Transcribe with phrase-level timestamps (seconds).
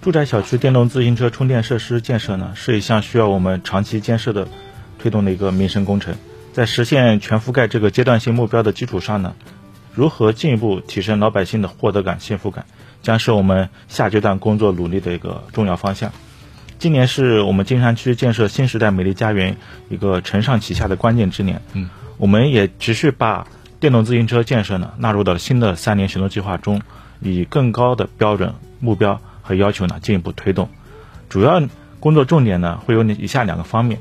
[0.00, 4.48] 住宅小区电动自行车充电设施建设呢，是一项需要我们长期建设的
[4.98, 6.14] 推动的一个民生工程。
[6.54, 9.34] 在实现全覆盖这个阶段性目标的基础上呢，
[9.94, 12.64] 如何进一步提升老百姓的获得感、幸福感，
[13.02, 16.10] 将是我们下阶段工作努力的一个重要方向。
[16.78, 19.58] 今年是我们金山区建设新时代美丽家园
[19.90, 21.60] 一个承上启下的关键之年。
[21.74, 23.46] 嗯，我们也持续把
[23.78, 26.80] 电动自行车建设呢纳入到新的三年行动计划中，
[27.20, 29.20] 以更高的标准目标。
[29.50, 30.68] 和要求呢进一步推动，
[31.28, 31.60] 主要
[31.98, 33.98] 工作重点呢会有以下两个方面，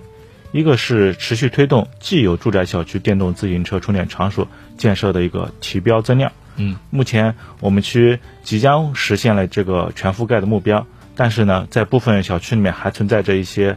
[0.51, 4.47] 一个是持续推动既有住宅小区电动自行车充电场所
[4.77, 6.31] 建设的一个提标增量。
[6.57, 13.75] 嗯，目前我们区即将实现了这个全覆盖的目标，但是呢，在部分小区里面还存在着一些，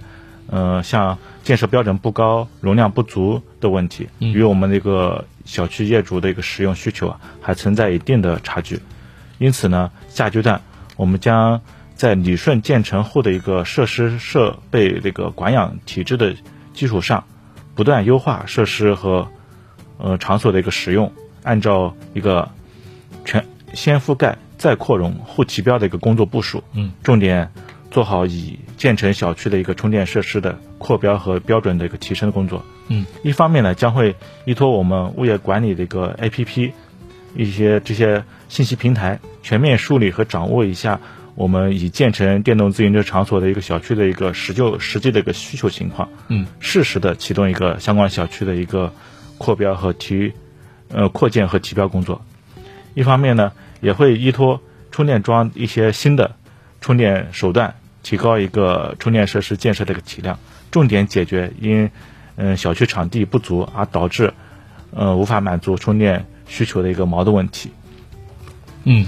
[0.48, 8.78] 呃，像建设标准不高、容量不足的问题，与我们那个小区业主的一个使用需求啊，还存在一定的差距。
[9.38, 10.60] 因此呢，下阶段。
[10.96, 11.60] 我们将
[11.94, 16.34] 在理顺建成后的一个设施设备那个管养体制的
[16.74, 17.24] 基础上，
[17.74, 19.28] 不断优化设施和
[19.98, 22.50] 呃场所的一个使用，按照一个
[23.24, 27.50] 全先覆盖再扩容后提标的一个工作部署，嗯，重点
[27.90, 36.72] 做好已建成小区的一个充电设施的扩标和标准的一个提升的工作，嗯，一方面呢，将会依托我们物业管理的一个 APP。
[37.34, 41.00] 一些这些信息平台全面梳理和掌握一下
[41.34, 48.92] 我们已建成电动自行车场所的一个小区的一个实就实际的一个需求情况，嗯，适时的启动一个相关小区的一个
[49.38, 50.34] 扩标和提
[50.90, 52.22] 呃扩建和提标工作。
[52.92, 54.60] 一方面呢，也会依托
[54.90, 56.36] 充电桩一些新的
[56.82, 60.38] 充电手段，提高一个充电设施建设的一个体量，
[60.70, 61.90] 重点解决因
[62.36, 64.34] 嗯小区场地不足而导致
[64.90, 66.26] 呃无法满足充电。
[66.52, 67.70] 需求的一个矛盾问题，
[68.84, 69.06] 嗯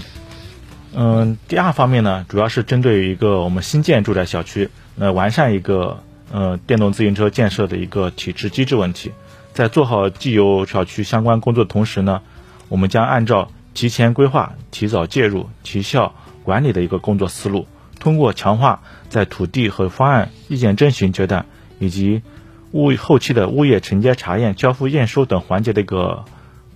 [0.94, 9.12] 嗯，第二方面呢，主要是针对于一个我们新建住宅小区，呃，完善一个呃电动自行车建设的一个体制机制问题，
[9.52, 12.22] 在做好既有小区相关工作的同时呢，
[12.70, 17.66] 我们将按照提前规划、提早介入、提效管理的一个工作思路，
[18.00, 21.44] 通过强化在土地和方案意见征询阶段
[21.78, 22.22] 以及
[22.70, 26.24] 物后期的物业承接查验、交付验收等环节的一个。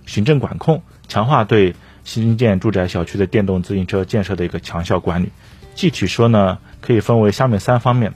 [0.09, 5.29] 行政管控，强化对新建住宅小区的电动自行车建设的一个强效管理。
[5.75, 8.13] 具体说呢，可以分为下面三方面。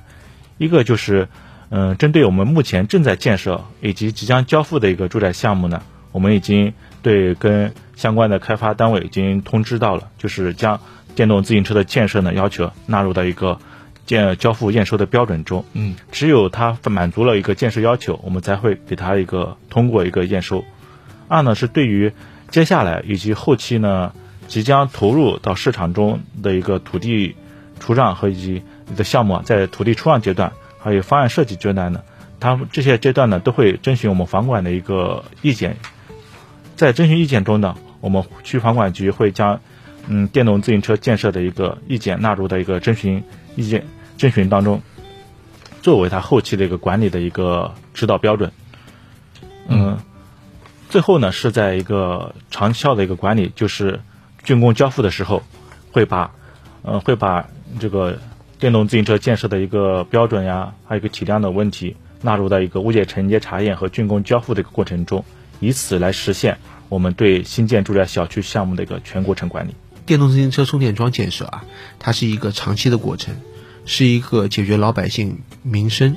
[0.58, 1.30] 一个就是，
[1.70, 5.82] 嗯，针对我们目前正在建设以及即将交付的一个住宅项目呢，
[6.12, 10.80] 我们已经对跟相关的开发单位已经通知到了，就是将
[11.16, 13.60] 电动自行车的建设呢要求纳入到一个
[14.06, 15.64] 建交付验收的标准中。
[15.74, 20.64] 嗯，只有它满足了一个建设要求，我们才会给它一个通过一个验收。
[21.28, 22.12] 二呢是对于
[22.50, 24.14] 接下来以及后期呢
[24.48, 27.36] 即将投入到市场中的一个土地
[27.80, 28.62] 出让和以及
[28.96, 32.04] 的项目，在土地出让阶段还有方案设计阶段呢，
[32.40, 35.78] 它这些阶段呢都会征询我们房管的一个意见，
[36.76, 39.60] 在征询意见中呢，我们区房管局会将
[40.08, 43.24] 嗯电动自行车建设的一个意见纳入到一个征询
[43.56, 43.86] 意见
[44.18, 44.82] 征询当中，
[45.82, 48.52] 作为它后期的一个管理的一个指导标准，
[49.68, 49.98] 嗯。
[50.94, 54.02] 最后呢，是在一个长效的一个管理，就是
[54.46, 55.42] 竣工交付的时候，
[55.92, 56.30] 会把，
[56.84, 57.50] 呃，会把
[57.80, 58.20] 这个
[58.60, 65.26] 电动自行车建设的一个标准呀，还有一个体量的问题纳入到一个物业承接查验和竣工交付的一个过程中，
[65.60, 66.60] 以此来实现
[66.90, 69.74] 我们对新建住宅小区项目的一个全过程管理。
[70.06, 71.66] 电动自行车充电桩建设啊，
[71.98, 73.34] 它是一个长期的过程，
[73.88, 76.16] 是一个解决老百姓民生。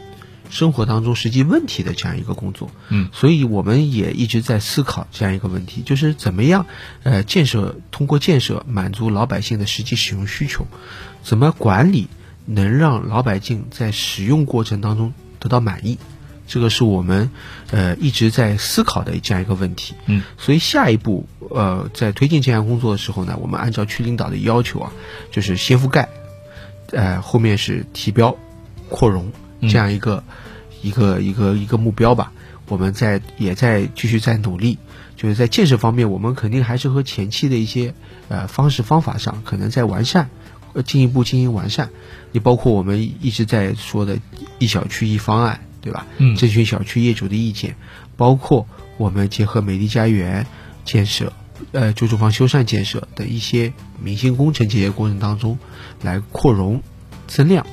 [0.50, 6.66] 生活当中实际问题的这样一个工作，嗯，所以我们也一直在思考这样一个问题，就是怎么样，
[7.02, 10.66] 呃，建设通过建设满足老百姓的实际使用需求，
[11.22, 12.08] 怎么管理
[12.44, 15.98] 能让老百姓在使用过程当中得到满意，
[16.46, 17.30] 这个是我们
[17.70, 24.92] 呃一直在思考的这样一个问题，嗯，所以下一步呃在推进这项工作的时候呢，我们按照区领导的要求啊，
[25.32, 26.08] 就是先覆盖，
[26.92, 28.36] 呃，后面是提标、
[28.88, 29.32] 扩容。
[29.62, 30.22] 这样一个
[30.82, 32.32] 一个一个一个目标吧，
[32.68, 34.78] 我们在也在继续在努力，
[35.16, 37.94] 就是在建设方面，我们肯定还是和前期的一些
[38.28, 40.30] 呃方式方法上可能在完善，
[40.74, 41.90] 呃进一步进行完善。
[42.32, 44.18] 也包括我们一直在说的
[44.58, 46.06] 一小区一方案，对吧？
[46.18, 47.76] 嗯，征询小区业主的意见，
[48.16, 48.66] 包括
[48.98, 50.46] 我们结合美丽家园
[50.84, 51.32] 建设，
[51.72, 55.58] 呃，旧住房修缮建设的一些明星工程这些过程当中，
[56.02, 56.82] 来扩容
[57.26, 57.66] 增量。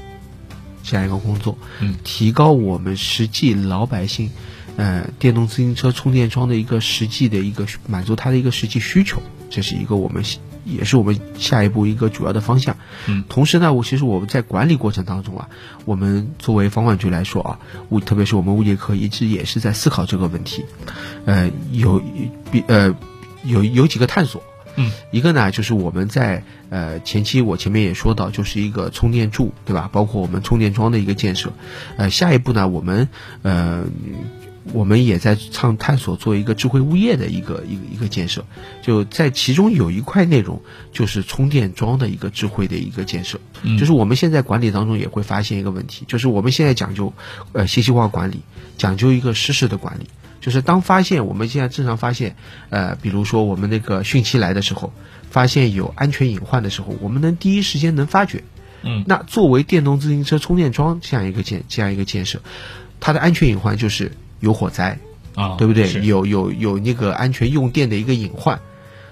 [0.83, 4.29] 这样一个工作，嗯，提高我们实际老百姓，
[4.75, 10.23] 呃，电动自行车充电桩的一个实际的一个满足他的一个实际需求，这是一个我们
[10.65, 12.77] 也是我们下一步一个主要的方向。
[13.07, 15.49] 嗯，同时呢，我其实我们在管理过程当中啊，
[15.85, 17.59] 我们作为房管局来说啊，
[17.89, 20.65] 物特别是我们物业科一直也是在思考这个问题，
[21.25, 22.01] 呃，有
[22.51, 22.95] 比呃
[23.43, 24.43] 有有几个探索。
[24.75, 29.89] 嗯，一个呢，就是我们在呃前期我前面也说到，就是一个充电柱，对吧？
[29.91, 31.53] 包括我们充电桩的一个建设。
[31.97, 33.07] 呃，下一步呢，我们
[33.43, 33.85] 呃
[34.71, 38.45] 我们也在探探索做一个智慧物业的一个一个一个建设。
[38.81, 40.61] 就在其中有一块内容，
[40.91, 43.39] 就是充电桩的一个智慧的一个建设。
[43.61, 47.13] 嗯就是我们现在管理当中也会发现一个问题，就是我们现在讲究
[47.51, 48.39] 呃信息化管理，
[48.77, 50.07] 讲究一个实时的管理。
[50.43, 52.35] 就是当发现我们现在正常发现，
[52.69, 54.91] 呃，比如说我们那个汛期来的时候，
[55.31, 58.43] 发现有安全隐患的时候，我们能第一时间能发觉。
[58.83, 62.41] 嗯那作为电动自行车充电桩这样一个建这样一个建设，
[62.99, 64.11] 它的安全隐患就是
[64.41, 64.99] 有火灾，
[65.33, 65.89] 啊，对不对？
[66.05, 68.59] 有有有那个安全用电的一个隐患，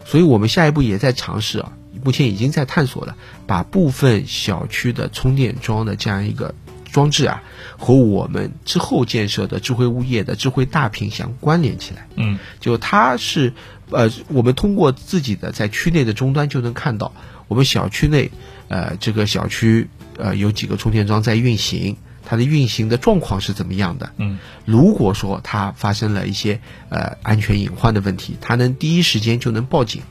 [0.03, 1.71] 所以我们下一步也在尝试啊，
[2.03, 3.15] 目前已经在探索了，
[3.47, 6.53] 把部分小区的充电桩的这样一个
[6.91, 7.41] 装置啊，
[7.77, 12.07] 和我们之后建设的智慧物业的智慧大屏相关联起来。
[12.15, 13.53] 嗯就它是，
[13.89, 17.13] 呃，我们通过自己的在区内的终端就能看到，
[17.47, 18.31] 我们小区内，
[18.67, 24.11] 呃，这个小区呃有几个充电桩在运行，它的运行的状况是怎么样的？
[24.17, 26.59] 嗯如果说它发生了一些
[26.89, 30.01] 呃安全隐患的问题，它能第一时间就能报警。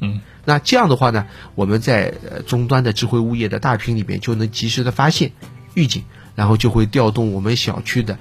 [0.00, 1.26] 嗯那这样的话呢，
[1.56, 5.32] 我们在呃终端的智慧物业的大屏里面就能及时的发现、
[5.74, 6.04] 预警，
[6.38, 8.16] 然后就会调动我们小区的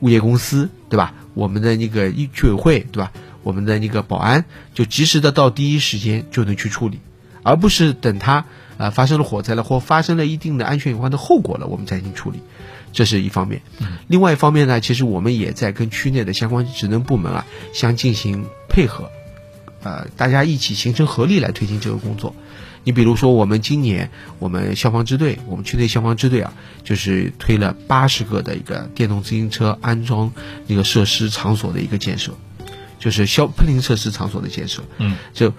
[0.00, 1.12] 物业公司，对吧？
[1.34, 3.12] 我们的那个居委会，对吧？
[3.42, 7.00] 我们的那个保安就及时的到第一时间就能去处理，
[7.42, 8.46] 而不是等它
[8.78, 12.40] 呃发生了火灾了或发生了一定的安全隐患的后果了，我们再进行处理。
[12.94, 13.60] 这是一方面。
[14.08, 17.44] 另外一方面呢，其实我们也在跟区内的相关职能部门啊
[17.74, 19.10] 相进行配合，
[19.82, 22.34] 呃，大家一起形成合力来推进这个工作。
[22.84, 26.52] 你比如说，我们今年我们消防支队，我们区内消防支队啊，
[26.84, 30.32] 就是推了八十个的一个电动自行车安装
[30.66, 32.32] 那个设施场所的一个建设，
[32.98, 34.82] 就是消喷淋设施场所的建设。
[34.98, 35.52] 嗯，就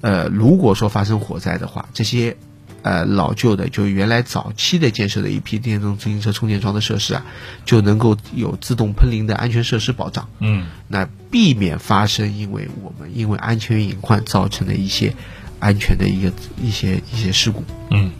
[0.00, 2.36] 呃，如果说发生火灾的话，这些
[2.82, 7.24] 呃老旧的，就原来早期的建设的一批电动自行车充电桩的设施啊，
[7.64, 10.28] 就能够有自动喷淋的安全设施保障。
[10.40, 15.14] 嗯那避免发生因为我们因为安全隐患造成的一些
[15.62, 17.62] 安全的一个一些一些事故。
[17.90, 18.10] 嗯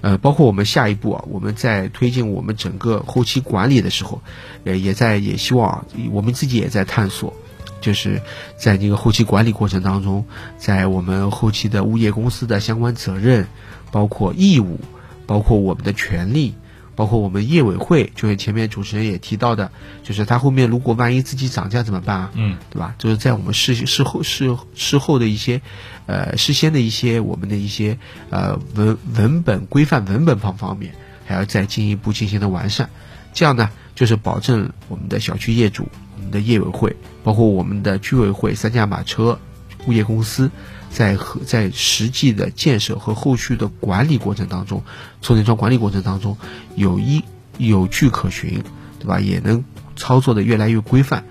[0.00, 4.20] 呃，包括我们下一步啊，我们在推进我们整个后期管理的时候，
[4.64, 7.32] 呃，也在也希望啊，我们自己也在探索，
[7.80, 8.20] 就是
[8.58, 10.26] 在这个后期管理过程当中，
[10.58, 13.46] 在我们后期的物业公司的相关责任，
[13.90, 14.78] 包括义务，
[15.26, 16.54] 包括我们的权利，
[16.96, 19.70] 包括我们业委会，就是前面主持人也提到的，
[20.02, 22.30] 就是他后面如果万一自己涨价怎么办啊？
[22.34, 22.94] 嗯对吧？
[22.98, 25.60] 就是在我们事事后事事后的一些，
[26.06, 27.98] 呃，事先的一些我们的一些
[28.30, 30.94] 呃文文本规范文本方方面，
[31.26, 32.88] 还要再进一步进行的完善。
[33.32, 36.94] 这样呢，就是保证我们的小区业主、我们的业委会，
[37.24, 39.38] 包括我们的居委会、三驾马车、
[39.86, 40.50] 物业公司，
[40.94, 44.82] 在和在实际的建设和后续的管理过程当中，
[45.20, 46.38] 充电桩管理过程当中
[46.76, 47.22] 有一
[47.58, 48.62] 有据可循，
[49.00, 49.18] 对吧？
[49.18, 49.62] 也能
[49.96, 51.24] 操作的越来越规范。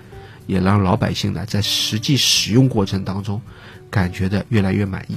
[0.46, 3.40] 也让老百姓呢在实际使用过程当中
[3.90, 5.16] 感觉的越来越满意。